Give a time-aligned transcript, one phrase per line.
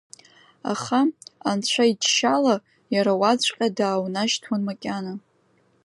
[0.71, 0.99] Аха,
[1.49, 2.55] анцәа иџьшьала,
[2.95, 5.13] иара уаҵәҟьа дааунашьҭуан макьана.